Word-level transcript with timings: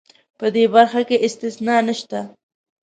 په 0.39 0.45
دې 0.55 0.63
برخه 0.73 1.01
کې 1.07 1.17
استثنا 1.25 1.75
نشته. 1.87 2.19